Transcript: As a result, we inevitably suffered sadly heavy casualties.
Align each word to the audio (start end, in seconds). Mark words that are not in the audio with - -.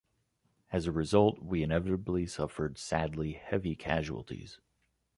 As 0.71 0.87
a 0.87 0.91
result, 0.91 1.43
we 1.43 1.61
inevitably 1.61 2.25
suffered 2.25 2.79
sadly 2.79 3.33
heavy 3.33 3.75
casualties. 3.75 4.57